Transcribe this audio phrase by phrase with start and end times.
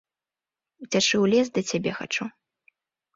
[0.83, 2.25] Уцячы ў лес да цябе хачу.